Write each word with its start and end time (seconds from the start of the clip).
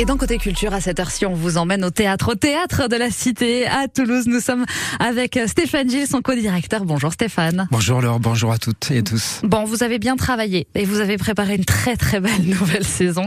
Et 0.00 0.04
dans 0.04 0.16
Côté 0.16 0.38
Culture, 0.38 0.72
à 0.74 0.80
cette 0.80 1.00
heure-ci, 1.00 1.26
on 1.26 1.32
vous 1.32 1.58
emmène 1.58 1.84
au 1.84 1.90
théâtre, 1.90 2.30
au 2.30 2.34
théâtre 2.36 2.86
de 2.86 2.94
la 2.94 3.10
Cité 3.10 3.66
à 3.66 3.88
Toulouse. 3.88 4.28
Nous 4.28 4.38
sommes 4.38 4.64
avec 5.00 5.36
Stéphane 5.48 5.90
Gilles, 5.90 6.06
son 6.06 6.22
co-directeur. 6.22 6.84
Bonjour 6.84 7.12
Stéphane. 7.12 7.66
Bonjour 7.72 8.00
Laure, 8.00 8.20
bonjour 8.20 8.52
à 8.52 8.58
toutes 8.58 8.92
et 8.92 8.98
à 8.98 9.02
tous. 9.02 9.40
Bon, 9.42 9.64
vous 9.64 9.82
avez 9.82 9.98
bien 9.98 10.14
travaillé 10.14 10.68
et 10.76 10.84
vous 10.84 11.00
avez 11.00 11.16
préparé 11.16 11.56
une 11.56 11.64
très 11.64 11.96
très 11.96 12.20
belle 12.20 12.42
nouvelle 12.44 12.84
saison. 12.84 13.26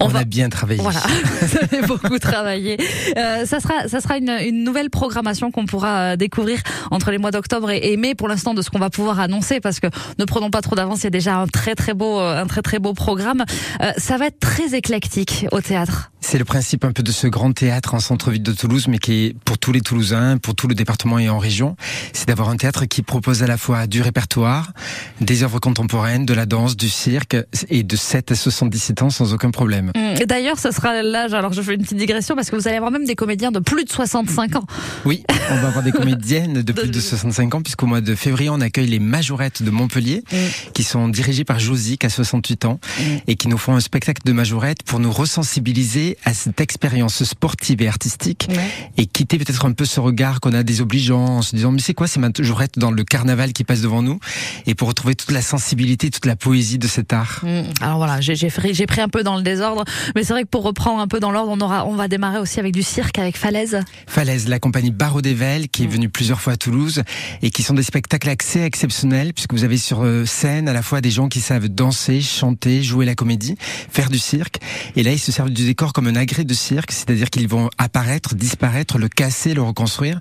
On, 0.00 0.08
va... 0.08 0.20
a 0.20 0.24
bien 0.24 0.48
travaillé. 0.48 0.80
Voilà, 0.80 1.00
vous 1.40 1.58
avez 1.58 1.86
beaucoup 1.86 2.18
travaillé. 2.18 2.78
Euh, 3.16 3.46
ça 3.46 3.60
sera, 3.60 3.88
ça 3.88 4.00
sera 4.00 4.18
une, 4.18 4.30
une 4.30 4.64
nouvelle 4.64 4.90
programmation 4.90 5.50
qu'on 5.50 5.66
pourra 5.66 6.12
euh, 6.12 6.16
découvrir 6.16 6.60
entre 6.90 7.10
les 7.10 7.18
mois 7.18 7.30
d'octobre 7.30 7.70
et, 7.70 7.92
et, 7.92 7.96
mai. 7.96 8.14
Pour 8.14 8.28
l'instant, 8.28 8.54
de 8.54 8.62
ce 8.62 8.70
qu'on 8.70 8.78
va 8.78 8.90
pouvoir 8.90 9.20
annoncer, 9.20 9.60
parce 9.60 9.80
que 9.80 9.86
ne 10.18 10.24
prenons 10.24 10.50
pas 10.50 10.62
trop 10.62 10.76
d'avance. 10.76 11.00
Il 11.00 11.04
y 11.04 11.06
a 11.08 11.10
déjà 11.10 11.36
un 11.36 11.46
très 11.46 11.74
très 11.74 11.94
beau, 11.94 12.18
euh, 12.18 12.42
un 12.42 12.46
très 12.46 12.62
très 12.62 12.78
beau 12.78 12.94
programme. 12.94 13.44
Euh, 13.82 13.92
ça 13.96 14.16
va 14.16 14.26
être 14.26 14.40
très 14.40 14.74
éclectique 14.74 15.46
au 15.52 15.60
théâtre. 15.60 16.10
C'est 16.20 16.38
le 16.38 16.44
principe 16.44 16.84
un 16.84 16.92
peu 16.92 17.02
de 17.02 17.12
ce 17.12 17.26
grand 17.26 17.52
théâtre 17.52 17.94
en 17.94 18.00
centre-ville 18.00 18.42
de 18.42 18.52
Toulouse, 18.52 18.88
mais 18.88 18.98
qui 18.98 19.26
est 19.26 19.36
pour 19.44 19.58
tous 19.58 19.72
les 19.72 19.80
Toulousains, 19.80 20.36
pour 20.36 20.54
tout 20.54 20.68
le 20.68 20.74
département 20.74 21.18
et 21.18 21.28
en 21.28 21.38
région. 21.38 21.76
C'est 22.12 22.28
d'avoir 22.28 22.50
un 22.50 22.56
théâtre 22.56 22.84
qui 22.84 23.02
propose 23.02 23.42
à 23.42 23.46
la 23.46 23.56
fois 23.56 23.86
du 23.86 24.02
répertoire, 24.02 24.72
des 25.20 25.42
œuvres 25.42 25.60
contemporaines, 25.60 26.26
de 26.26 26.34
la 26.34 26.46
danse, 26.46 26.76
du 26.76 26.88
cirque, 26.88 27.36
et 27.68 27.82
de 27.82 27.96
7 27.96 28.32
à 28.32 28.34
77 28.34 29.02
ans 29.02 29.10
sans 29.10 29.32
aucun 29.32 29.50
problème. 29.50 29.89
Et 29.94 30.26
d'ailleurs, 30.26 30.58
ce 30.58 30.70
sera 30.70 31.02
l'âge, 31.02 31.34
alors 31.34 31.52
je 31.52 31.62
fais 31.62 31.74
une 31.74 31.82
petite 31.82 31.98
digression, 31.98 32.34
parce 32.34 32.50
que 32.50 32.56
vous 32.56 32.68
allez 32.68 32.76
avoir 32.76 32.90
même 32.90 33.04
des 33.04 33.14
comédiens 33.14 33.50
de 33.50 33.58
plus 33.58 33.84
de 33.84 33.90
65 33.90 34.56
ans. 34.56 34.64
Oui, 35.04 35.24
on 35.50 35.56
va 35.56 35.68
avoir 35.68 35.82
des 35.82 35.92
comédiennes 35.92 36.62
de 36.62 36.72
plus 36.80 36.90
de 36.90 37.00
65 37.00 37.54
ans, 37.54 37.62
puisqu'au 37.62 37.86
mois 37.86 38.00
de 38.00 38.14
février, 38.14 38.50
on 38.50 38.60
accueille 38.60 38.88
les 38.88 38.98
majorettes 38.98 39.62
de 39.62 39.70
Montpellier, 39.70 40.22
mm. 40.32 40.36
qui 40.74 40.84
sont 40.84 41.08
dirigées 41.08 41.44
par 41.44 41.58
Josique 41.58 42.04
à 42.04 42.08
68 42.08 42.64
ans, 42.64 42.80
mm. 42.98 43.02
et 43.28 43.36
qui 43.36 43.48
nous 43.48 43.58
font 43.58 43.74
un 43.74 43.80
spectacle 43.80 44.22
de 44.24 44.32
majorettes 44.32 44.82
pour 44.82 45.00
nous 45.00 45.12
ressensibiliser 45.12 46.16
à 46.24 46.34
cette 46.34 46.60
expérience 46.60 47.22
sportive 47.24 47.82
et 47.82 47.88
artistique 47.88 48.48
et 48.96 49.06
quitter 49.06 49.38
peut-être 49.38 49.64
un 49.64 49.72
peu 49.72 49.84
ce 49.84 50.00
regard 50.00 50.40
qu'on 50.40 50.52
a 50.52 50.62
désobligeant 50.62 51.24
en 51.24 51.42
se 51.42 51.54
disant 51.54 51.72
mais 51.72 51.80
c'est 51.80 51.94
quoi 51.94 52.06
ces 52.06 52.20
majorettes 52.20 52.78
dans 52.78 52.90
le 52.90 53.04
carnaval 53.04 53.52
qui 53.52 53.64
passe 53.64 53.80
devant 53.80 54.02
nous? 54.02 54.18
Et 54.66 54.74
pour 54.74 54.88
retrouver 54.88 55.14
toute 55.14 55.30
la 55.30 55.42
sensibilité, 55.42 56.10
toute 56.10 56.26
la 56.26 56.36
poésie 56.36 56.78
de 56.78 56.86
cet 56.86 57.12
art. 57.12 57.44
Alors 57.80 57.98
voilà, 57.98 58.20
j'ai 58.20 58.34
j'ai 58.34 58.86
pris 58.86 59.00
un 59.00 59.08
peu 59.08 59.22
dans 59.22 59.36
le 59.36 59.42
désordre, 59.42 59.79
mais 60.14 60.24
c'est 60.24 60.32
vrai 60.32 60.42
que 60.42 60.48
pour 60.48 60.62
reprendre 60.62 61.00
un 61.00 61.08
peu 61.08 61.20
dans 61.20 61.30
l'ordre, 61.30 61.52
on 61.52 61.60
aura 61.60 61.86
on 61.86 61.94
va 61.94 62.08
démarrer 62.08 62.38
aussi 62.38 62.60
avec 62.60 62.72
du 62.72 62.82
cirque 62.82 63.18
avec 63.18 63.36
Falaise. 63.36 63.80
Falaise, 64.06 64.48
la 64.48 64.58
compagnie 64.58 64.90
Barreau 64.90 65.22
d'Evel 65.22 65.68
qui 65.68 65.84
est 65.84 65.86
venue 65.86 66.08
plusieurs 66.08 66.40
fois 66.40 66.54
à 66.54 66.56
Toulouse 66.56 67.02
et 67.42 67.50
qui 67.50 67.62
sont 67.62 67.74
des 67.74 67.82
spectacles 67.82 68.28
accès 68.28 68.62
exceptionnels 68.62 69.32
puisque 69.32 69.52
vous 69.52 69.64
avez 69.64 69.78
sur 69.78 70.04
euh, 70.04 70.26
scène 70.26 70.68
à 70.68 70.72
la 70.72 70.82
fois 70.82 71.00
des 71.00 71.10
gens 71.10 71.28
qui 71.28 71.40
savent 71.40 71.68
danser, 71.68 72.20
chanter, 72.20 72.82
jouer 72.82 73.04
la 73.04 73.14
comédie, 73.14 73.56
faire 73.60 74.10
du 74.10 74.18
cirque 74.18 74.58
et 74.96 75.02
là 75.02 75.12
ils 75.12 75.18
se 75.18 75.32
servent 75.32 75.50
du 75.50 75.64
décor 75.64 75.92
comme 75.92 76.06
un 76.06 76.16
agrès 76.16 76.44
de 76.44 76.54
cirque, 76.54 76.92
c'est-à-dire 76.92 77.30
qu'ils 77.30 77.48
vont 77.48 77.70
apparaître, 77.78 78.34
disparaître, 78.34 78.98
le 78.98 79.08
casser, 79.08 79.54
le 79.54 79.62
reconstruire. 79.62 80.20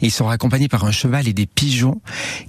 Et 0.00 0.06
ils 0.06 0.10
seront 0.10 0.30
accompagnés 0.30 0.68
par 0.68 0.84
un 0.84 0.90
cheval 0.90 1.28
et 1.28 1.32
des 1.32 1.46
pigeons 1.46 2.00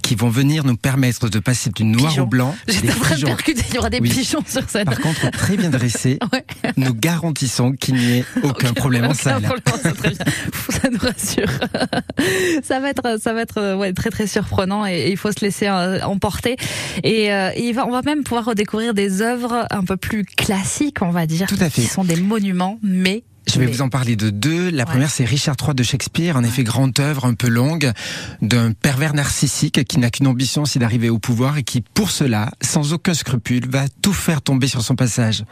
qui 0.02 0.14
vont 0.14 0.28
venir 0.28 0.64
nous 0.64 0.76
permettre 0.76 1.28
de 1.28 1.38
passer 1.38 1.70
du 1.70 1.84
noir 1.84 2.10
pigeons. 2.10 2.24
au 2.24 2.26
blanc. 2.26 2.56
J'étais 2.68 2.92
en 2.92 2.96
train 2.96 3.16
de 3.16 3.24
percuter, 3.24 3.62
il 3.70 3.74
y 3.74 3.78
aura 3.78 3.90
des 3.90 4.00
oui. 4.00 4.08
pigeons 4.10 4.42
sur 4.46 4.68
scène. 4.68 4.84
Par 4.84 5.00
contre, 5.00 5.30
très 5.30 5.56
bien 5.56 5.70
dressés, 5.70 6.18
ouais. 6.32 6.44
Nous 6.76 6.94
garantissons 6.94 7.72
qu'il 7.72 7.94
n'y 7.94 8.18
ait 8.18 8.24
aucun, 8.38 8.48
aucun 8.48 8.72
problème 8.72 9.04
en 9.06 9.14
salle. 9.14 9.42
ça 9.42 10.90
nous 10.90 10.98
rassure. 10.98 11.48
ça 12.62 12.80
va 12.80 12.90
être, 12.90 13.20
ça 13.20 13.32
va 13.32 13.42
être 13.42 13.76
ouais, 13.76 13.92
très 13.92 14.10
très 14.10 14.26
surprenant 14.26 14.86
et, 14.86 14.92
et 14.92 15.10
il 15.10 15.16
faut 15.16 15.32
se 15.32 15.40
laisser 15.40 15.66
euh, 15.68 16.00
emporter. 16.02 16.56
Et, 17.02 17.32
euh, 17.32 17.50
et 17.54 17.72
va, 17.72 17.86
on 17.86 17.90
va 17.90 18.02
même 18.02 18.24
pouvoir 18.24 18.44
redécouvrir 18.44 18.94
des 18.94 19.22
œuvres 19.22 19.66
un 19.70 19.84
peu 19.84 19.96
plus 19.96 20.24
classiques, 20.24 21.02
on 21.02 21.10
va 21.10 21.26
dire, 21.26 21.46
Tout 21.46 21.56
à 21.60 21.70
fait. 21.70 21.82
qui 21.82 21.88
sont 21.88 22.04
des 22.04 22.16
monuments, 22.16 22.78
mais 22.82 23.24
je 23.52 23.58
vais 23.58 23.66
vous 23.66 23.82
en 23.82 23.90
parler 23.90 24.16
de 24.16 24.30
deux. 24.30 24.70
La 24.70 24.84
ouais. 24.84 24.90
première, 24.90 25.10
c'est 25.10 25.24
Richard 25.24 25.56
III 25.62 25.74
de 25.74 25.82
Shakespeare, 25.82 26.36
en 26.36 26.44
effet 26.44 26.64
grande 26.64 26.98
œuvre, 26.98 27.26
un 27.26 27.34
peu 27.34 27.48
longue, 27.48 27.92
d'un 28.40 28.72
pervers 28.72 29.12
narcissique 29.12 29.84
qui 29.84 29.98
n'a 29.98 30.10
qu'une 30.10 30.26
ambition, 30.26 30.64
c'est 30.64 30.78
d'arriver 30.78 31.10
au 31.10 31.18
pouvoir 31.18 31.58
et 31.58 31.62
qui, 31.62 31.82
pour 31.82 32.10
cela, 32.10 32.50
sans 32.62 32.94
aucun 32.94 33.12
scrupule, 33.12 33.68
va 33.68 33.84
tout 34.00 34.14
faire 34.14 34.40
tomber 34.40 34.68
sur 34.68 34.80
son 34.80 34.96
passage. 34.96 35.44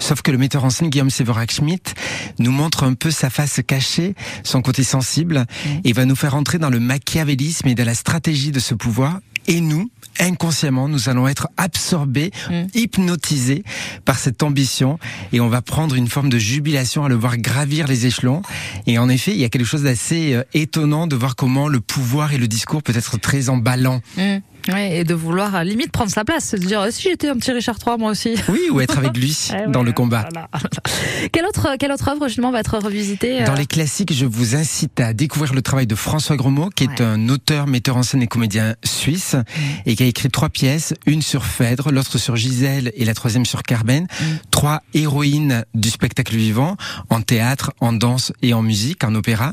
Sauf 0.00 0.22
que 0.22 0.32
le 0.32 0.38
metteur 0.38 0.64
en 0.64 0.70
scène, 0.70 0.90
Guillaume 0.90 1.10
Séverac 1.10 1.52
Schmitt, 1.52 1.94
nous 2.40 2.50
montre 2.50 2.82
un 2.82 2.94
peu 2.94 3.12
sa 3.12 3.30
face 3.30 3.60
cachée, 3.64 4.14
son 4.42 4.60
côté 4.60 4.82
sensible, 4.82 5.46
et 5.84 5.92
va 5.92 6.06
nous 6.06 6.16
faire 6.16 6.34
entrer 6.34 6.58
dans 6.58 6.70
le 6.70 6.80
machiavélisme 6.80 7.68
et 7.68 7.76
dans 7.76 7.86
la 7.86 7.94
stratégie 7.94 8.50
de 8.50 8.60
ce 8.60 8.74
pouvoir. 8.74 9.20
Et 9.46 9.60
nous, 9.60 9.90
inconsciemment, 10.18 10.88
nous 10.88 11.08
allons 11.08 11.28
être 11.28 11.48
absorbés, 11.56 12.30
mmh. 12.50 12.62
hypnotisés 12.74 13.64
par 14.04 14.18
cette 14.18 14.42
ambition 14.42 14.98
et 15.32 15.40
on 15.40 15.48
va 15.48 15.62
prendre 15.62 15.94
une 15.94 16.08
forme 16.08 16.28
de 16.28 16.38
jubilation 16.38 17.04
à 17.04 17.08
le 17.08 17.14
voir 17.14 17.36
gravir 17.36 17.86
les 17.86 18.06
échelons. 18.06 18.42
Et 18.86 18.98
en 18.98 19.08
effet, 19.08 19.32
il 19.32 19.38
y 19.38 19.44
a 19.44 19.48
quelque 19.48 19.66
chose 19.66 19.82
d'assez 19.82 20.34
euh, 20.34 20.42
étonnant 20.54 21.06
de 21.06 21.16
voir 21.16 21.36
comment 21.36 21.68
le 21.68 21.80
pouvoir 21.80 22.32
et 22.32 22.38
le 22.38 22.48
discours 22.48 22.82
peut 22.82 22.96
être 22.96 23.18
très 23.18 23.48
emballant. 23.48 24.00
Mmh. 24.16 24.38
Ouais, 24.72 24.96
et 24.96 25.04
de 25.04 25.12
vouloir 25.12 25.54
à 25.54 25.62
limite 25.62 25.92
prendre 25.92 26.10
sa 26.10 26.24
place, 26.24 26.50
se 26.50 26.56
dire 26.56 26.86
si 26.90 27.02
j'étais 27.02 27.28
un 27.28 27.36
petit 27.36 27.52
Richard 27.52 27.76
III 27.84 27.98
moi 27.98 28.10
aussi. 28.10 28.34
Oui, 28.48 28.60
ou 28.70 28.80
être 28.80 28.96
avec 28.96 29.14
lui 29.16 29.36
ouais, 29.52 29.66
dans 29.68 29.82
le 29.82 29.92
combat. 29.92 30.26
Voilà. 30.32 30.48
quelle 31.32 31.44
autre 31.44 31.76
quelle 31.78 31.92
autre 31.92 32.08
œuvre 32.08 32.28
justement 32.28 32.50
va 32.50 32.60
être 32.60 32.78
revisitée 32.78 33.42
euh... 33.42 33.46
Dans 33.46 33.54
les 33.54 33.66
classiques, 33.66 34.14
je 34.14 34.24
vous 34.24 34.56
incite 34.56 35.00
à 35.00 35.12
découvrir 35.12 35.52
le 35.52 35.60
travail 35.60 35.86
de 35.86 35.94
François 35.94 36.36
Grosmont, 36.36 36.70
qui 36.70 36.84
est 36.84 37.02
un 37.02 37.28
auteur, 37.28 37.66
metteur 37.66 37.98
en 37.98 38.02
scène 38.02 38.22
et 38.22 38.26
comédien 38.26 38.74
suisse, 38.84 39.34
mmh. 39.34 39.60
et 39.84 39.96
qui 39.96 40.02
a 40.02 40.06
écrit 40.06 40.30
trois 40.30 40.48
pièces, 40.48 40.94
une 41.04 41.20
sur 41.20 41.44
Phèdre, 41.44 41.92
l'autre 41.92 42.16
sur 42.16 42.36
Gisèle 42.36 42.90
et 42.96 43.04
la 43.04 43.12
troisième 43.12 43.44
sur 43.44 43.64
Carmen. 43.64 44.04
Mmh. 44.04 44.24
Trois 44.50 44.82
héroïnes 44.94 45.64
du 45.74 45.90
spectacle 45.90 46.34
vivant, 46.36 46.76
en 47.10 47.20
théâtre, 47.20 47.72
en 47.80 47.92
danse 47.92 48.32
et 48.40 48.54
en 48.54 48.62
musique, 48.62 49.04
en 49.04 49.14
opéra. 49.14 49.52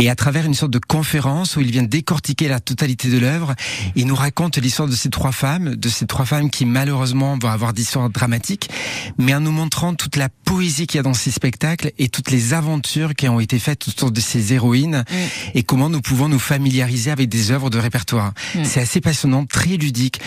Et 0.00 0.10
à 0.10 0.16
travers 0.16 0.46
une 0.46 0.54
sorte 0.54 0.72
de 0.72 0.80
conférence 0.80 1.56
où 1.56 1.60
il 1.60 1.70
vient 1.70 1.84
décortiquer 1.84 2.48
la 2.48 2.58
totalité 2.58 3.08
de 3.08 3.18
l'œuvre, 3.18 3.54
il 3.94 4.06
nous 4.06 4.16
raconte 4.16 4.31
l'histoire 4.60 4.88
de 4.88 4.94
ces 4.94 5.10
trois 5.10 5.32
femmes, 5.32 5.76
de 5.76 5.88
ces 5.88 6.06
trois 6.06 6.24
femmes 6.24 6.50
qui 6.50 6.64
malheureusement 6.64 7.38
vont 7.40 7.48
avoir 7.48 7.72
d'histoires 7.72 8.10
dramatiques, 8.10 8.70
mais 9.18 9.34
en 9.34 9.40
nous 9.40 9.52
montrant 9.52 9.94
toute 9.94 10.16
la 10.16 10.28
poésie 10.44 10.86
qu'il 10.86 10.98
y 10.98 11.00
a 11.00 11.02
dans 11.02 11.14
ces 11.14 11.30
spectacles 11.30 11.92
et 11.98 12.08
toutes 12.08 12.30
les 12.30 12.54
aventures 12.54 13.14
qui 13.14 13.28
ont 13.28 13.40
été 13.40 13.58
faites 13.58 13.88
autour 13.88 14.10
de 14.10 14.20
ces 14.20 14.52
héroïnes 14.52 15.04
mm. 15.08 15.14
et 15.54 15.62
comment 15.62 15.88
nous 15.88 16.00
pouvons 16.00 16.28
nous 16.28 16.38
familiariser 16.38 17.10
avec 17.10 17.28
des 17.28 17.50
œuvres 17.50 17.70
de 17.70 17.78
répertoire. 17.78 18.32
Mm. 18.54 18.64
C'est 18.64 18.80
assez 18.80 19.00
passionnant, 19.00 19.44
très 19.46 19.76
ludique 19.76 20.20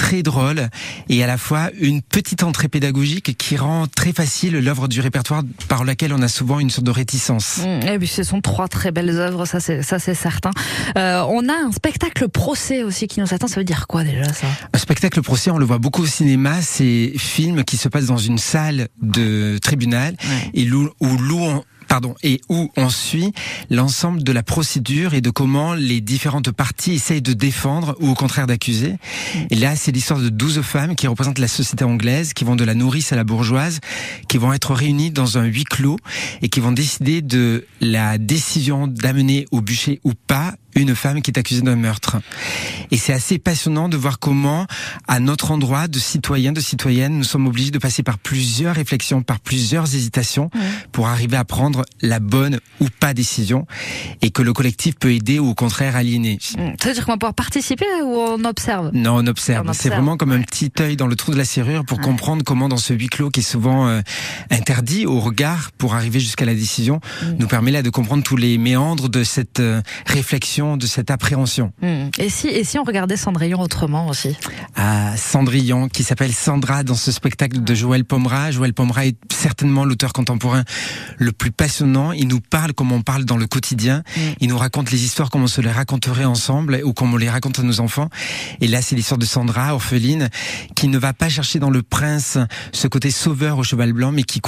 très 0.00 0.22
drôle 0.22 0.70
et 1.10 1.22
à 1.22 1.26
la 1.26 1.36
fois 1.36 1.68
une 1.78 2.00
petite 2.00 2.42
entrée 2.42 2.68
pédagogique 2.68 3.36
qui 3.36 3.58
rend 3.58 3.86
très 3.86 4.14
facile 4.14 4.58
l'œuvre 4.58 4.88
du 4.88 5.02
répertoire 5.02 5.42
par 5.68 5.84
laquelle 5.84 6.14
on 6.14 6.22
a 6.22 6.28
souvent 6.28 6.58
une 6.58 6.70
sorte 6.70 6.86
de 6.86 6.90
réticence. 6.90 7.58
Mmh, 7.58 7.86
et 7.86 7.98
puis 7.98 8.08
ce 8.08 8.22
sont 8.22 8.40
trois 8.40 8.66
très 8.66 8.92
belles 8.92 9.10
œuvres, 9.10 9.44
ça 9.44 9.60
c'est 9.60 9.82
ça 9.82 9.98
c'est 9.98 10.14
certain. 10.14 10.52
Euh, 10.96 11.22
on 11.28 11.46
a 11.50 11.52
un 11.52 11.70
spectacle 11.70 12.30
procès 12.30 12.82
aussi 12.82 13.08
qui 13.08 13.20
nous 13.20 13.34
attend. 13.34 13.46
Ça 13.46 13.60
veut 13.60 13.64
dire 13.64 13.86
quoi 13.86 14.02
déjà 14.02 14.32
ça? 14.32 14.46
Un 14.72 14.78
spectacle 14.78 15.20
procès, 15.20 15.50
on 15.50 15.58
le 15.58 15.66
voit 15.66 15.78
beaucoup 15.78 16.02
au 16.02 16.06
cinéma. 16.06 16.62
C'est 16.62 17.12
film 17.18 17.64
qui 17.64 17.76
se 17.76 17.88
passe 17.88 18.06
dans 18.06 18.16
une 18.16 18.38
salle 18.38 18.88
de 19.02 19.58
tribunal 19.58 20.16
ouais. 20.22 20.50
et 20.54 20.70
où, 20.72 20.90
où 21.00 21.16
l'on 21.18 21.62
pardon, 21.90 22.14
et 22.22 22.40
où 22.48 22.70
on 22.76 22.88
suit 22.88 23.32
l'ensemble 23.68 24.22
de 24.22 24.30
la 24.30 24.44
procédure 24.44 25.12
et 25.12 25.20
de 25.20 25.28
comment 25.28 25.74
les 25.74 26.00
différentes 26.00 26.52
parties 26.52 26.92
essayent 26.92 27.20
de 27.20 27.32
défendre 27.32 27.96
ou 27.98 28.10
au 28.10 28.14
contraire 28.14 28.46
d'accuser. 28.46 28.94
Et 29.50 29.56
là, 29.56 29.74
c'est 29.74 29.90
l'histoire 29.90 30.20
de 30.20 30.28
12 30.28 30.62
femmes 30.62 30.94
qui 30.94 31.08
représentent 31.08 31.40
la 31.40 31.48
société 31.48 31.82
anglaise, 31.82 32.32
qui 32.32 32.44
vont 32.44 32.54
de 32.54 32.62
la 32.62 32.74
nourrice 32.74 33.12
à 33.12 33.16
la 33.16 33.24
bourgeoise, 33.24 33.80
qui 34.28 34.38
vont 34.38 34.52
être 34.52 34.72
réunies 34.72 35.10
dans 35.10 35.36
un 35.36 35.42
huis 35.42 35.64
clos 35.64 35.96
et 36.42 36.48
qui 36.48 36.60
vont 36.60 36.70
décider 36.70 37.22
de 37.22 37.66
la 37.80 38.18
décision 38.18 38.86
d'amener 38.86 39.46
au 39.50 39.60
bûcher 39.60 39.98
ou 40.04 40.12
pas 40.14 40.54
une 40.74 40.94
femme 40.94 41.22
qui 41.22 41.30
est 41.30 41.38
accusée 41.38 41.62
d'un 41.62 41.76
meurtre. 41.76 42.16
Et 42.90 42.96
c'est 42.96 43.12
assez 43.12 43.38
passionnant 43.38 43.88
de 43.88 43.96
voir 43.96 44.18
comment, 44.18 44.66
à 45.08 45.20
notre 45.20 45.50
endroit 45.50 45.88
de 45.88 45.98
citoyens, 45.98 46.52
de 46.52 46.60
citoyennes, 46.60 47.18
nous 47.18 47.24
sommes 47.24 47.46
obligés 47.46 47.70
de 47.70 47.78
passer 47.78 48.02
par 48.02 48.18
plusieurs 48.18 48.74
réflexions, 48.74 49.22
par 49.22 49.40
plusieurs 49.40 49.94
hésitations 49.94 50.50
pour 50.92 51.08
arriver 51.08 51.36
à 51.36 51.44
prendre 51.44 51.84
la 52.02 52.20
bonne 52.20 52.60
ou 52.80 52.86
pas 53.00 53.14
décision 53.14 53.66
et 54.22 54.30
que 54.30 54.42
le 54.42 54.52
collectif 54.52 54.96
peut 54.96 55.12
aider 55.12 55.38
ou 55.38 55.48
au 55.48 55.54
contraire 55.54 55.96
aliéner. 55.96 56.38
Mmh. 56.56 56.72
Ça 56.80 56.88
veut 56.88 56.94
dire 56.94 57.04
qu'on 57.04 57.12
va 57.12 57.18
pouvoir 57.18 57.34
participer 57.34 57.86
ou 58.04 58.16
on 58.16 58.44
observe? 58.44 58.90
Non, 58.92 59.16
on 59.16 59.26
observe. 59.26 59.66
observe. 59.66 59.78
C'est 59.80 59.88
vraiment 59.88 60.16
comme 60.16 60.30
ouais. 60.30 60.36
un 60.36 60.42
petit 60.42 60.70
œil 60.80 60.96
dans 60.96 61.06
le 61.06 61.16
trou 61.16 61.32
de 61.32 61.38
la 61.38 61.44
serrure 61.44 61.84
pour 61.84 61.98
ouais. 61.98 62.04
comprendre 62.04 62.44
comment 62.44 62.68
dans 62.68 62.76
ce 62.76 62.92
huis 62.92 63.08
clos 63.08 63.30
qui 63.30 63.40
est 63.40 63.44
souvent 63.44 63.88
euh, 63.88 64.00
interdit 64.50 65.06
au 65.06 65.20
regard 65.20 65.70
pour 65.72 65.94
arriver 65.94 66.20
jusqu'à 66.20 66.44
la 66.44 66.54
décision, 66.54 67.00
mmh. 67.22 67.26
nous 67.38 67.46
permet 67.46 67.70
là 67.70 67.82
de 67.82 67.90
comprendre 67.90 68.22
tous 68.22 68.36
les 68.36 68.58
méandres 68.58 69.08
de 69.08 69.24
cette 69.24 69.60
euh, 69.60 69.82
réflexion 70.06 70.59
de 70.60 70.86
cette 70.86 71.10
appréhension. 71.10 71.72
Mmh. 71.80 72.10
Et 72.18 72.28
si 72.28 72.48
et 72.48 72.64
si 72.64 72.78
on 72.78 72.84
regardait 72.84 73.16
Cendrillon 73.16 73.60
autrement 73.60 74.08
aussi? 74.08 74.36
Ah, 74.76 75.16
Cendrillon 75.16 75.88
qui 75.88 76.02
s'appelle 76.02 76.32
Sandra 76.32 76.82
dans 76.82 76.94
ce 76.94 77.12
spectacle 77.12 77.62
de 77.62 77.74
Joël 77.74 78.04
Pomera. 78.04 78.50
Joël 78.50 78.74
Pomera 78.74 79.06
est 79.06 79.16
certainement 79.32 79.84
l'auteur 79.84 80.12
contemporain 80.12 80.64
le 81.18 81.32
plus 81.32 81.50
passionnant. 81.50 82.12
Il 82.12 82.28
nous 82.28 82.40
parle 82.40 82.74
comme 82.74 82.92
on 82.92 83.02
parle 83.02 83.24
dans 83.24 83.36
le 83.36 83.46
quotidien. 83.46 84.02
Mm. 84.16 84.20
Il 84.40 84.48
nous 84.48 84.58
raconte 84.58 84.90
les 84.90 85.02
histoires 85.02 85.30
comme 85.30 85.42
on 85.42 85.48
se 85.48 85.60
les 85.60 85.70
raconterait 85.70 86.24
ensemble 86.24 86.80
ou 86.84 86.92
comme 86.92 87.14
on 87.14 87.16
les 87.16 87.30
raconte 87.30 87.58
à 87.58 87.62
nos 87.62 87.80
enfants. 87.80 88.08
Et 88.60 88.66
là, 88.66 88.82
c'est 88.82 88.94
l'histoire 88.94 89.18
de 89.18 89.24
Sandra, 89.24 89.74
orpheline, 89.74 90.28
qui 90.74 90.88
ne 90.88 90.98
va 90.98 91.12
pas 91.12 91.28
chercher 91.28 91.58
dans 91.58 91.70
le 91.70 91.82
prince 91.82 92.38
ce 92.72 92.88
côté 92.88 93.10
sauveur 93.10 93.58
au 93.58 93.62
cheval 93.62 93.92
blanc, 93.92 94.12
mais 94.12 94.22
qui 94.22 94.40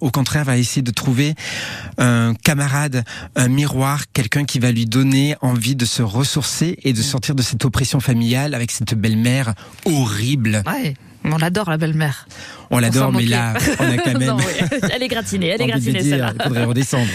au 0.00 0.10
contraire 0.10 0.44
va 0.44 0.56
essayer 0.56 0.82
de 0.82 0.90
trouver 0.90 1.34
un 1.98 2.34
camarade, 2.34 3.04
un 3.36 3.48
miroir, 3.48 4.04
quelqu'un 4.12 4.44
qui 4.44 4.58
va 4.58 4.72
lui 4.72 4.86
donner 4.86 5.36
envie 5.40 5.59
de 5.60 5.84
se 5.84 6.02
ressourcer 6.02 6.78
et 6.82 6.92
de 6.92 7.02
sortir 7.02 7.34
de 7.34 7.42
cette 7.42 7.64
oppression 7.64 8.00
familiale 8.00 8.54
avec 8.54 8.70
cette 8.70 8.94
belle-mère 8.94 9.54
horrible. 9.84 10.62
On 11.24 11.36
l'adore, 11.36 11.70
la 11.70 11.76
belle-mère. 11.76 12.26
On 12.70 12.78
l'adore, 12.78 13.12
mais 13.12 13.24
là, 13.24 13.54
on 13.80 13.84
a 13.84 13.96
quand 13.98 14.18
même. 14.18 14.36
Elle 14.92 15.02
est 15.02 15.08
gratinée, 15.08 15.48
elle 15.48 15.62
est 15.62 15.66
gratinée, 15.68 16.02
celle-là. 16.02 16.32
Il 16.36 16.42
faudrait 16.44 16.64
redescendre. 16.64 17.08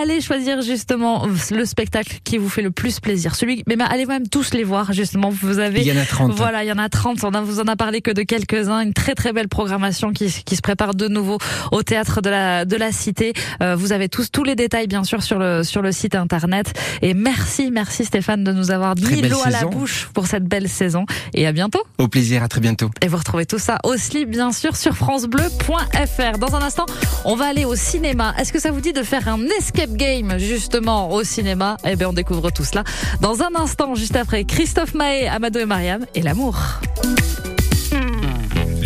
allez 0.00 0.20
choisir 0.20 0.62
justement 0.62 1.26
le 1.50 1.64
spectacle 1.64 2.18
qui 2.24 2.38
vous 2.38 2.48
fait 2.48 2.62
le 2.62 2.72
plus 2.72 2.98
plaisir. 2.98 3.36
Celui, 3.36 3.62
mais 3.68 3.76
allez 3.88 4.06
même 4.06 4.28
tous 4.28 4.52
les 4.52 4.64
voir, 4.64 4.92
justement. 4.92 5.30
Vous 5.30 5.60
avez. 5.60 5.80
Il 5.80 5.86
y 5.86 5.92
en 5.92 6.00
a 6.00 6.04
30. 6.04 6.32
Voilà, 6.32 6.64
il 6.64 6.68
y 6.68 6.72
en 6.72 6.78
a 6.78 6.88
30. 6.88 7.22
On 7.22 7.34
a, 7.34 7.40
vous 7.40 7.60
en 7.60 7.68
a 7.68 7.76
parlé 7.76 8.00
que 8.00 8.10
de 8.10 8.22
quelques-uns. 8.22 8.80
Une 8.80 8.94
très 8.94 9.14
très 9.14 9.32
belle 9.32 9.48
programmation 9.48 10.12
qui, 10.12 10.26
qui 10.44 10.56
se 10.56 10.62
prépare 10.62 10.94
de 10.94 11.06
nouveau 11.06 11.38
au 11.70 11.82
théâtre 11.82 12.20
de 12.20 12.30
la, 12.30 12.64
de 12.64 12.76
la 12.76 12.90
Cité. 12.90 13.32
Euh, 13.62 13.76
vous 13.76 13.92
avez 13.92 14.08
tous, 14.08 14.30
tous 14.32 14.44
les 14.44 14.56
détails, 14.56 14.88
bien 14.88 15.04
sûr, 15.04 15.22
sur 15.22 15.38
le, 15.38 15.62
sur 15.62 15.82
le 15.82 15.92
site 15.92 16.16
internet. 16.16 16.72
Et 17.00 17.14
merci, 17.14 17.70
merci 17.70 18.04
Stéphane 18.04 18.42
de 18.42 18.52
nous 18.52 18.72
avoir 18.72 18.96
mis 18.96 19.22
l'eau 19.22 19.38
à 19.44 19.50
la 19.50 19.66
bouche 19.66 20.08
pour 20.14 20.26
cette 20.26 20.44
belle 20.44 20.68
saison. 20.68 21.06
Et 21.32 21.46
à 21.46 21.52
bientôt. 21.52 21.82
Au 21.98 22.08
plaisir, 22.08 22.33
très 22.48 22.60
bientôt. 22.60 22.90
Et 23.00 23.08
vous 23.08 23.16
retrouvez 23.16 23.46
tout 23.46 23.58
ça 23.58 23.78
aussi, 23.84 24.26
bien 24.26 24.52
sûr, 24.52 24.76
sur 24.76 24.94
FranceBleu.fr. 24.96 26.38
Dans 26.38 26.54
un 26.54 26.62
instant, 26.62 26.86
on 27.24 27.36
va 27.36 27.46
aller 27.46 27.64
au 27.64 27.76
cinéma. 27.76 28.34
Est-ce 28.38 28.52
que 28.52 28.60
ça 28.60 28.70
vous 28.70 28.80
dit 28.80 28.92
de 28.92 29.02
faire 29.02 29.28
un 29.28 29.40
escape 29.58 29.92
game, 29.92 30.38
justement, 30.38 31.10
au 31.10 31.24
cinéma? 31.24 31.76
Eh 31.84 31.96
bien, 31.96 32.08
on 32.10 32.12
découvre 32.12 32.50
tout 32.50 32.64
cela 32.64 32.84
dans 33.20 33.42
un 33.42 33.54
instant, 33.56 33.94
juste 33.94 34.16
après 34.16 34.44
Christophe 34.44 34.94
Mahé, 34.94 35.28
Amado 35.28 35.60
et 35.60 35.66
Mariam 35.66 36.04
et 36.14 36.22
l'amour. 36.22 36.58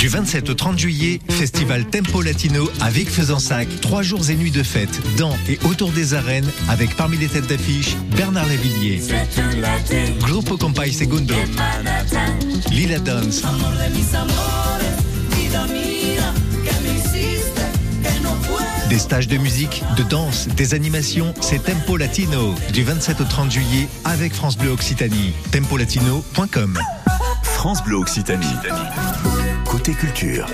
Du 0.09 0.15
27 0.15 0.49
au 0.49 0.55
30 0.55 0.79
juillet, 0.79 1.21
festival 1.29 1.85
Tempo 1.85 2.23
Latino 2.23 2.67
avec 2.81 3.11
Faisansac. 3.11 3.69
Trois 3.83 4.01
jours 4.01 4.31
et 4.31 4.37
nuits 4.37 4.51
de 4.51 4.63
fête 4.63 5.03
dans 5.19 5.37
et 5.47 5.59
autour 5.67 5.91
des 5.91 6.15
arènes 6.15 6.51
avec 6.71 6.97
parmi 6.97 7.19
les 7.19 7.29
têtes 7.29 7.47
d'affiche 7.47 7.95
Bernard 8.17 8.47
Lavillier, 8.47 9.03
Grupo 10.21 10.57
Compay 10.57 10.93
Segundo, 10.93 11.35
Lila 12.71 12.99
Dance. 13.01 13.43
Des 18.89 18.99
stages 18.99 19.29
de 19.29 19.37
musique, 19.37 19.83
de 19.99 20.05
danse, 20.05 20.49
des 20.57 20.73
animations, 20.73 21.35
c'est 21.43 21.63
Tempo 21.63 21.99
Latino. 21.99 22.55
Du 22.73 22.83
27 22.83 23.21
au 23.21 23.25
30 23.25 23.51
juillet 23.51 23.89
avec 24.07 24.33
France 24.33 24.57
Bleu 24.57 24.71
Occitanie. 24.71 25.35
Tempolatino.com 25.53 26.79
France 27.43 27.85
Bleu 27.85 27.97
Occitanie. 27.97 28.47
Côté 29.69 29.93
culture. 29.93 30.47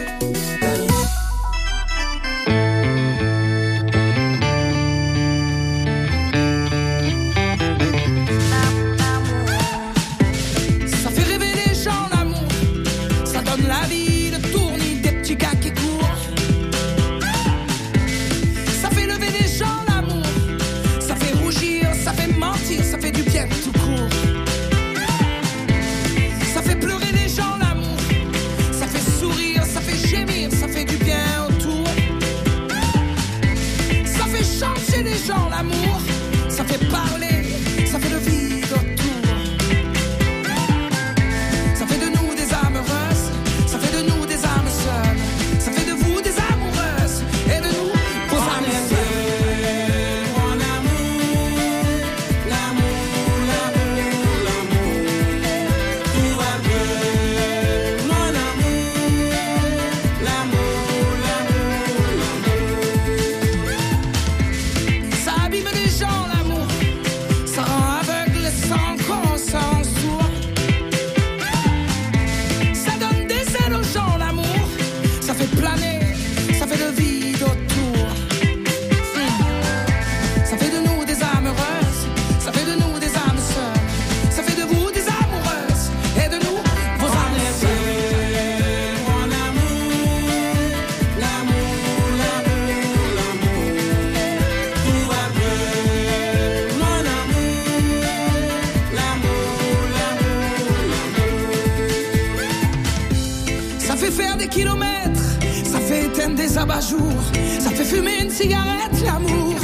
faire 104.15 104.37
des 104.37 104.49
kilomètres, 104.49 105.23
ça 105.65 105.81
fait 105.81 106.07
éteindre 106.07 106.37
des 106.37 106.57
abat-jours, 106.57 107.23
ça 107.59 107.71
fait 107.71 107.85
fumer 107.85 108.23
une 108.23 108.31
cigarette, 108.31 108.97
l'amour. 109.05 109.55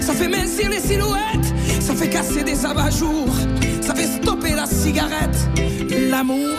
Ça 0.00 0.12
fait 0.12 0.28
mincir 0.28 0.68
les 0.70 0.80
silhouettes, 0.80 1.52
ça 1.80 1.94
fait 1.94 2.08
casser 2.08 2.42
des 2.44 2.64
abat-jours, 2.64 3.34
ça 3.80 3.94
fait 3.94 4.06
stopper 4.22 4.54
la 4.54 4.66
cigarette, 4.66 5.38
l'amour. 6.10 6.58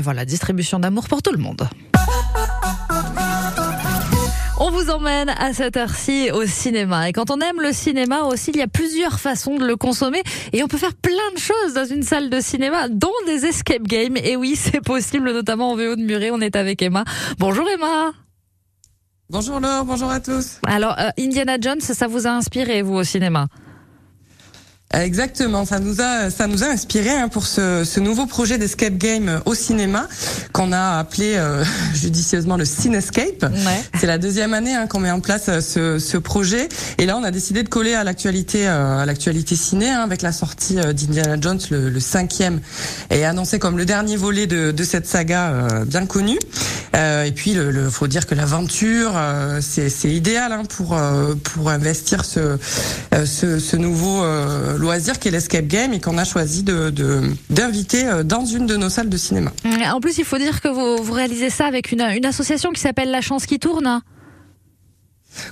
Voilà, 0.00 0.24
distribution 0.24 0.78
d'amour 0.78 1.08
pour 1.08 1.22
tout 1.22 1.32
le 1.32 1.38
monde. 1.38 1.68
On 4.60 4.70
vous 4.70 4.88
emmène 4.88 5.30
à 5.30 5.52
cette 5.52 5.76
heure-ci 5.76 6.30
au 6.30 6.46
cinéma. 6.46 7.08
Et 7.08 7.12
quand 7.12 7.30
on 7.30 7.40
aime 7.40 7.60
le 7.60 7.72
cinéma 7.72 8.22
aussi, 8.22 8.50
il 8.52 8.56
y 8.56 8.62
a 8.62 8.68
plusieurs 8.68 9.18
façons 9.18 9.56
de 9.56 9.66
le 9.66 9.76
consommer. 9.76 10.22
Et 10.52 10.62
on 10.62 10.68
peut 10.68 10.78
faire 10.78 10.94
plein 10.94 11.32
de 11.34 11.38
choses 11.38 11.74
dans 11.74 11.84
une 11.84 12.02
salle 12.02 12.30
de 12.30 12.40
cinéma, 12.40 12.88
dont 12.88 13.10
des 13.26 13.46
escape 13.46 13.82
games. 13.82 14.16
Et 14.16 14.36
oui, 14.36 14.54
c'est 14.56 14.80
possible, 14.80 15.32
notamment 15.32 15.72
en 15.72 15.76
VO 15.76 15.96
de 15.96 16.02
Muret. 16.02 16.30
On 16.30 16.40
est 16.40 16.56
avec 16.56 16.80
Emma. 16.82 17.04
Bonjour 17.38 17.68
Emma. 17.68 18.12
Bonjour 19.28 19.58
Laure, 19.58 19.84
bonjour 19.84 20.10
à 20.10 20.20
tous. 20.20 20.60
Alors, 20.66 20.96
euh, 20.98 21.08
Indiana 21.18 21.56
Jones, 21.60 21.80
ça 21.80 22.06
vous 22.06 22.26
a 22.26 22.30
inspiré, 22.30 22.82
vous, 22.82 22.94
au 22.94 23.04
cinéma? 23.04 23.48
Exactement, 25.02 25.64
ça 25.64 25.80
nous 25.80 26.00
a 26.00 26.30
ça 26.30 26.46
nous 26.46 26.62
a 26.62 26.68
inspiré 26.68 27.10
hein, 27.10 27.28
pour 27.28 27.46
ce, 27.46 27.82
ce, 27.84 27.98
nouveau 27.98 28.26
projet 28.26 28.58
d'escape 28.58 28.96
game 28.96 29.40
au 29.44 29.54
cinéma 29.54 30.06
qu'on 30.52 30.70
a 30.72 30.98
appelé 30.98 31.34
euh, 31.34 31.64
judicieusement 31.94 32.56
le 32.56 32.64
Cinescape. 32.64 33.42
Ouais. 33.42 33.82
C'est 33.98 34.06
la 34.06 34.18
deuxième 34.18 34.54
année 34.54 34.74
hein, 34.74 34.86
qu'on 34.86 35.00
met 35.00 35.10
en 35.10 35.20
place 35.20 35.48
euh, 35.48 35.60
ce, 35.60 35.98
ce, 35.98 36.16
projet 36.16 36.68
et 36.98 37.06
là 37.06 37.16
on 37.16 37.24
a 37.24 37.32
décidé 37.32 37.62
de 37.64 37.68
coller 37.68 37.94
à 37.94 38.04
l'actualité 38.04 38.68
euh, 38.68 38.98
à 38.98 39.06
l'actualité 39.06 39.56
ciné 39.56 39.90
hein, 39.90 40.02
avec 40.02 40.22
la 40.22 40.30
sortie 40.30 40.76
d'Indiana 40.76 41.36
Jones 41.40 41.60
le, 41.70 41.90
le, 41.90 42.00
cinquième 42.00 42.60
et 43.10 43.24
annoncé 43.24 43.58
comme 43.58 43.76
le 43.76 43.84
dernier 43.84 44.16
volet 44.16 44.46
de, 44.46 44.70
de 44.70 44.84
cette 44.84 45.06
saga 45.06 45.82
bien 45.86 46.06
connue. 46.06 46.38
et 46.94 47.32
puis 47.34 47.54
le, 47.54 47.70
le, 47.70 47.90
faut 47.90 48.06
dire 48.06 48.26
que 48.26 48.34
l'aventure 48.34 49.14
c'est 49.60 49.90
idéal 50.04 50.52
hein, 50.52 50.62
pour 50.68 50.96
pour 51.42 51.70
investir 51.70 52.24
ce 52.24 52.58
ce, 53.24 53.58
ce 53.58 53.76
nouveau 53.76 54.22
loisir 54.84 55.18
qui 55.18 55.28
est 55.28 55.30
l'escape 55.30 55.66
game 55.66 55.92
et 55.94 56.00
qu'on 56.00 56.18
a 56.18 56.24
choisi 56.24 56.62
de 56.62 56.92
d'inviter 57.50 58.06
euh, 58.06 58.22
dans 58.22 58.44
une 58.44 58.66
de 58.66 58.76
nos 58.76 58.90
salles 58.90 59.08
de 59.08 59.16
cinéma. 59.16 59.50
En 59.92 60.00
plus, 60.00 60.18
il 60.18 60.24
faut 60.24 60.38
dire 60.38 60.60
que 60.60 60.68
vous, 60.68 61.02
vous 61.02 61.12
réalisez 61.12 61.50
ça 61.50 61.66
avec 61.66 61.90
une, 61.92 62.02
une 62.02 62.26
association 62.26 62.70
qui 62.70 62.80
s'appelle 62.80 63.10
La 63.10 63.20
Chance 63.20 63.46
qui 63.46 63.58
tourne. 63.58 64.00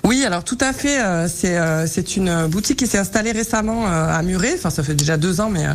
Oui, 0.04 0.24
alors 0.24 0.44
tout 0.44 0.58
à 0.60 0.72
fait. 0.72 1.00
Euh, 1.00 1.28
c'est 1.28 1.58
euh, 1.58 1.86
c'est 1.86 2.16
une 2.16 2.46
boutique 2.46 2.78
qui 2.78 2.86
s'est 2.86 2.98
installée 2.98 3.32
récemment 3.32 3.86
euh, 3.86 4.08
à 4.08 4.22
Muret. 4.22 4.54
Enfin, 4.54 4.70
ça 4.70 4.82
fait 4.82 4.94
déjà 4.94 5.16
deux 5.16 5.40
ans, 5.40 5.50
mais 5.50 5.66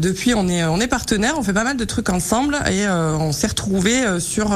depuis 0.00 0.34
on 0.34 0.48
est 0.48 0.64
on 0.64 0.80
est 0.80 0.86
partenaire. 0.86 1.34
On 1.38 1.42
fait 1.42 1.52
pas 1.52 1.64
mal 1.64 1.76
de 1.76 1.84
trucs 1.84 2.08
ensemble 2.10 2.58
et 2.70 2.88
on 2.88 3.32
s'est 3.32 3.46
retrouvé 3.48 4.02
sur 4.20 4.54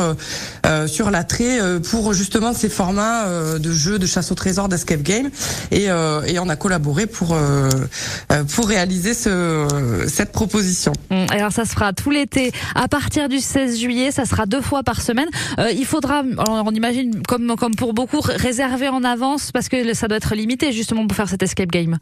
sur 0.87 1.11
l'attrait 1.11 1.59
pour 1.81 2.13
justement 2.13 2.53
ces 2.53 2.69
formats 2.69 3.27
de 3.59 3.73
jeux 3.73 3.99
de 3.99 4.07
chasse 4.07 4.31
au 4.33 4.35
trésor, 4.35 4.69
d'escape 4.69 5.03
game 5.03 5.31
et 5.71 5.85
et 5.85 6.39
on 6.39 6.49
a 6.49 6.57
collaboré 6.57 7.07
pour 7.07 7.37
pour 8.55 8.69
réaliser 8.69 9.15
ce 9.15 10.07
cette 10.09 10.33
proposition. 10.33 10.93
Hum, 11.11 11.27
alors 11.31 11.53
ça 11.53 11.65
se 11.65 11.71
fera 11.73 11.93
tout 11.93 12.11
l'été 12.11 12.53
à 12.75 12.89
partir 12.89 13.29
du 13.29 13.41
16 13.41 13.79
juillet. 13.79 14.11
Ça 14.11 14.25
sera 14.25 14.47
deux 14.47 14.63
fois 14.63 14.83
par 14.83 15.01
semaine. 15.01 15.29
il 15.73 15.87
faudra, 15.87 16.23
on 16.49 16.71
imagine 16.73 17.23
comme 17.27 17.57
comme 17.57 17.75
pour 17.75 17.95
beaucoup 17.95 18.21
réserver 18.21 18.80
en 18.89 19.05
avance 19.05 19.53
parce 19.53 19.69
que 19.69 19.95
ça 19.95 20.09
doit 20.09 20.17
être 20.17 20.35
limité 20.35 20.73
justement 20.73 21.07
pour 21.07 21.17
faire 21.17 21.29
cet 21.29 21.43
escape 21.43 21.71
game 21.71 21.99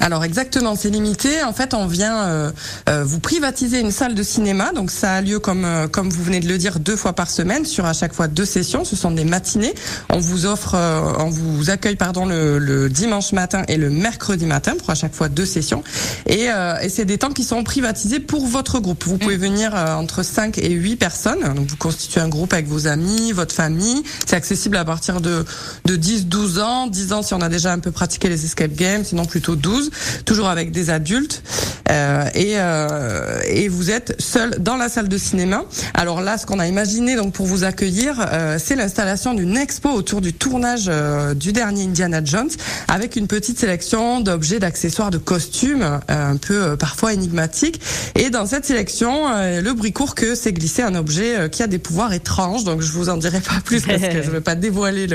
alors 0.00 0.24
exactement, 0.24 0.74
c'est 0.74 0.90
limité. 0.90 1.44
En 1.44 1.52
fait, 1.52 1.74
on 1.74 1.86
vient 1.86 2.24
euh, 2.24 2.50
euh, 2.88 3.04
vous 3.04 3.20
privatiser 3.20 3.78
une 3.78 3.92
salle 3.92 4.14
de 4.14 4.22
cinéma. 4.22 4.72
Donc 4.72 4.90
ça 4.90 5.14
a 5.14 5.20
lieu 5.20 5.38
comme 5.38 5.64
euh, 5.64 5.86
comme 5.86 6.08
vous 6.08 6.24
venez 6.24 6.40
de 6.40 6.48
le 6.48 6.58
dire 6.58 6.80
deux 6.80 6.96
fois 6.96 7.12
par 7.12 7.30
semaine 7.30 7.64
sur 7.64 7.84
à 7.84 7.92
chaque 7.92 8.14
fois 8.14 8.26
deux 8.26 8.46
sessions. 8.46 8.84
Ce 8.84 8.96
sont 8.96 9.10
des 9.10 9.24
matinées. 9.24 9.74
On 10.08 10.18
vous 10.18 10.46
offre, 10.46 10.76
on 11.18 11.28
vous 11.28 11.70
accueille 11.70 11.96
pardon 11.96 12.24
le, 12.24 12.58
le, 12.58 12.88
dimanche 12.88 13.32
matin 13.32 13.62
et 13.68 13.76
le 13.76 13.90
mercredi 13.90 14.46
matin 14.46 14.74
pour 14.76 14.90
à 14.90 14.94
chaque 14.94 15.14
fois 15.14 15.28
deux 15.28 15.46
sessions. 15.46 15.84
Et, 16.26 16.46
et 16.82 16.88
c'est 16.88 17.04
des 17.04 17.18
temps 17.18 17.30
qui 17.30 17.44
sont 17.44 17.62
privatisés 17.62 18.18
pour 18.18 18.46
votre 18.46 18.80
groupe. 18.80 19.04
Vous 19.04 19.18
pouvez 19.18 19.36
venir 19.36 19.74
entre 19.74 20.22
5 20.22 20.58
et 20.58 20.70
8 20.70 20.96
personnes. 20.96 21.54
Donc 21.54 21.68
vous 21.68 21.76
constituez 21.76 22.20
un 22.20 22.28
groupe 22.28 22.52
avec 22.52 22.66
vos 22.66 22.86
amis, 22.86 23.32
votre 23.32 23.54
famille. 23.54 24.02
C'est 24.26 24.36
accessible 24.36 24.76
à 24.76 24.84
partir 24.84 25.20
de 25.20 25.44
de 25.84 25.96
10, 25.96 26.26
12 26.26 26.58
ans, 26.58 26.86
10 26.86 27.12
ans 27.12 27.22
si 27.22 27.34
on 27.34 27.40
a 27.40 27.48
déjà 27.48 27.72
un 27.72 27.78
peu 27.78 27.90
pratiqué 27.90 28.28
les 28.28 28.44
escape 28.44 28.72
games, 28.72 29.04
sinon 29.04 29.24
plutôt 29.26 29.54
12 29.54 29.81
toujours 30.24 30.48
avec 30.48 30.70
des 30.70 30.90
adultes. 30.90 31.42
Euh, 31.90 32.28
et, 32.34 32.54
euh, 32.56 33.40
et 33.46 33.68
vous 33.68 33.90
êtes 33.90 34.20
seul 34.20 34.50
dans 34.60 34.76
la 34.76 34.88
salle 34.88 35.08
de 35.08 35.18
cinéma. 35.18 35.64
Alors 35.94 36.20
là, 36.20 36.38
ce 36.38 36.46
qu'on 36.46 36.58
a 36.58 36.66
imaginé 36.66 37.16
donc 37.16 37.32
pour 37.32 37.46
vous 37.46 37.64
accueillir, 37.64 38.26
euh, 38.32 38.58
c'est 38.62 38.76
l'installation 38.76 39.34
d'une 39.34 39.56
expo 39.56 39.90
autour 39.90 40.20
du 40.20 40.32
tournage 40.32 40.90
du 41.36 41.52
dernier 41.52 41.84
Indiana 41.84 42.20
Jones, 42.24 42.50
avec 42.88 43.16
une 43.16 43.26
petite 43.26 43.58
sélection 43.58 44.20
d'objets, 44.20 44.58
d'accessoires, 44.58 45.10
de 45.10 45.18
costumes, 45.18 46.00
un 46.08 46.36
peu 46.36 46.76
parfois 46.76 47.12
énigmatiques. 47.12 47.80
Et 48.14 48.30
dans 48.30 48.46
cette 48.46 48.64
sélection, 48.64 49.28
le 49.28 49.72
bruit 49.72 49.92
court 49.92 50.14
que 50.14 50.34
c'est 50.34 50.52
glissé 50.52 50.82
un 50.82 50.94
objet 50.94 51.48
qui 51.50 51.62
a 51.62 51.66
des 51.66 51.78
pouvoirs 51.78 52.12
étranges. 52.12 52.64
Donc 52.64 52.80
je 52.80 52.92
vous 52.92 53.08
en 53.08 53.16
dirai 53.16 53.40
pas 53.40 53.60
plus 53.64 53.82
parce 53.82 54.00
que 54.00 54.22
je 54.22 54.30
veux 54.30 54.40
pas 54.40 54.54
dévoiler 54.54 55.06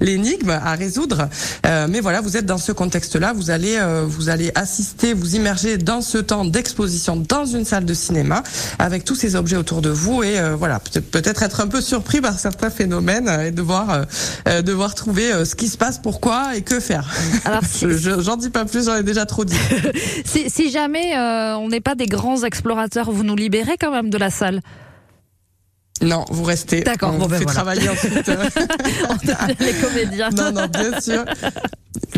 l'énigme 0.00 0.50
à 0.50 0.74
résoudre. 0.74 1.28
mais 1.64 2.00
voilà, 2.00 2.20
vous 2.20 2.36
êtes 2.36 2.46
dans 2.46 2.58
ce 2.58 2.72
contexte-là, 2.72 3.32
vous 3.32 3.50
allez 3.50 3.78
vous 4.06 4.28
allez 4.28 4.50
assister, 4.54 5.12
vous 5.12 5.36
immerger 5.36 5.76
dans 5.78 6.00
temps 6.16 6.46
d'exposition 6.46 7.16
dans 7.16 7.44
une 7.44 7.66
salle 7.66 7.84
de 7.84 7.92
cinéma 7.92 8.42
avec 8.78 9.04
tous 9.04 9.14
ces 9.14 9.36
objets 9.36 9.56
autour 9.56 9.82
de 9.82 9.90
vous 9.90 10.22
et 10.22 10.38
euh, 10.38 10.56
voilà 10.56 10.80
peut-être 10.80 11.10
peut-être 11.10 11.42
être 11.42 11.60
un 11.60 11.66
peu 11.66 11.80
surpris 11.80 12.20
par 12.20 12.38
certains 12.38 12.70
phénomènes 12.70 13.28
et 13.28 13.50
devoir 13.50 13.90
euh, 13.90 14.04
euh 14.48 14.62
devoir 14.62 14.94
trouver 14.94 15.32
euh, 15.32 15.44
ce 15.44 15.54
qui 15.54 15.68
se 15.68 15.76
passe, 15.76 15.98
pourquoi 15.98 16.56
et 16.56 16.62
que 16.62 16.80
faire. 16.80 17.08
Alors 17.44 17.62
j'en 18.20 18.36
dis 18.36 18.50
pas 18.50 18.64
plus, 18.64 18.86
j'en 18.86 18.96
ai 18.96 19.02
déjà 19.02 19.26
trop 19.26 19.44
dit. 19.44 19.56
si, 20.24 20.48
si, 20.50 20.70
jamais 20.70 21.16
on 21.18 21.68
n'est 21.68 21.80
pas 21.80 21.94
des 21.94 22.06
grands 22.06 22.42
explorateurs, 22.42 23.10
vous 23.10 23.24
nous 23.24 23.36
libérez 23.36 23.76
quand 23.78 23.90
même 23.90 24.10
de 24.10 24.18
la 24.18 24.30
salle? 24.30 24.60
Non, 26.02 26.24
vous 26.30 26.44
restez. 26.44 26.82
D'accord, 26.82 27.12
on 27.14 27.18
bon 27.18 27.26
ben 27.26 27.38
fait 27.38 27.44
travailler 27.44 27.88
ensuite. 27.88 28.12
on 29.08 29.64
les 29.64 29.72
comédiens. 29.72 30.30
Non, 30.30 30.52
non, 30.52 30.66
bien 30.66 31.00
sûr. 31.00 31.24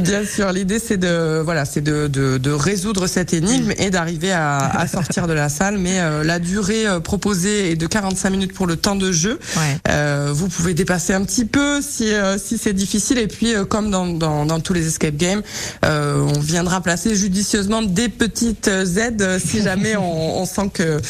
Bien 0.01 0.25
sûr, 0.25 0.53
l'idée 0.53 0.79
c'est 0.79 0.97
de 0.97 1.41
voilà, 1.45 1.65
c'est 1.65 1.81
de, 1.81 2.07
de, 2.07 2.39
de, 2.39 2.51
résoudre 2.51 3.07
cette 3.07 3.33
énigme 3.35 3.73
et 3.79 3.91
d'arriver 3.91 4.33
à, 4.33 4.59
à, 4.59 4.87
sortir 4.89 5.27
de 5.27 5.33
la 5.33 5.49
salle. 5.49 5.79
Mais 5.79 6.01
euh, 6.01 6.25
la 6.25 6.39
durée 6.39 6.87
euh, 6.87 7.01
proposée 7.01 7.73
est 7.73 7.77
de 7.77 7.87
45 7.87 8.31
minutes 8.31 8.55
pour 8.55 8.67
le 8.67 8.77
temps 8.77 8.97
de 8.97 9.13
jeu. 9.13 9.39
Ouais. 9.57 9.79
Euh, 9.89 10.31
vous 10.33 10.49
pouvez 10.49 10.75
dépasser 10.75 11.13
un 11.13 11.25
petit 11.25 11.45
peu 11.45 11.81
si 11.83 12.13
euh, 12.13 12.39
si 12.39 12.57
c'est 12.57 12.73
difficile. 12.73 13.19
Et 13.19 13.27
puis 13.27 13.55
comme 13.69 13.91
dans, 13.91 14.07
dans, 14.07 14.47
dans, 14.47 14.61
tous 14.61 14.73
les 14.73 14.87
escape 14.87 15.17
games, 15.17 15.43
on 15.83 16.39
viendra 16.39 16.81
placer 16.81 17.15
judicieusement 17.15 17.83
des 17.83 18.09
petites 18.09 18.69
aides 18.69 19.39
si 19.45 19.63
jamais 19.63 19.97
on, 19.97 20.41
on 20.41 20.47
sent 20.47 20.71
que 20.73 21.01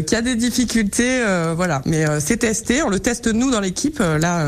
qu'il 0.00 0.12
y 0.12 0.18
a 0.18 0.22
des 0.22 0.36
difficultés. 0.36 1.22
voilà, 1.56 1.82
mais 1.86 2.04
c'est 2.20 2.38
testé. 2.38 2.82
On 2.82 2.90
le 2.90 3.00
teste 3.00 3.26
nous 3.26 3.50
dans 3.50 3.60
l'équipe 3.60 3.98
là. 4.00 4.46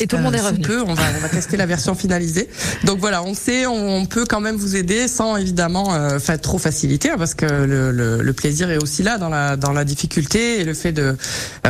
Et 0.00 0.06
tout 0.06 0.16
le 0.16 0.22
monde 0.22 0.34
est 0.34 0.40
euh, 0.40 0.48
revenu. 0.48 0.62
Peu, 0.62 0.80
on 0.80 0.94
va, 0.94 1.02
on 1.16 1.20
va 1.20 1.28
tester 1.28 1.56
la 1.56 1.66
version 1.66 1.94
finalisée. 1.94 2.48
Donc 2.84 2.98
voilà, 2.98 3.22
on 3.22 3.34
sait, 3.34 3.66
on 3.66 4.06
peut 4.06 4.24
quand 4.28 4.40
même 4.40 4.56
vous 4.56 4.76
aider 4.76 5.08
sans 5.08 5.36
évidemment 5.36 5.94
euh, 5.94 6.18
trop 6.40 6.58
faciliter, 6.58 7.10
hein, 7.10 7.16
parce 7.18 7.34
que 7.34 7.44
le, 7.44 7.90
le, 7.90 8.22
le, 8.22 8.32
plaisir 8.32 8.70
est 8.70 8.82
aussi 8.82 9.02
là 9.02 9.18
dans 9.18 9.28
la 9.28 9.56
dans 9.56 9.72
la 9.72 9.84
difficulté 9.84 10.60
et 10.60 10.64
le 10.64 10.74
fait 10.74 10.92
de 10.92 11.02
euh, 11.02 11.68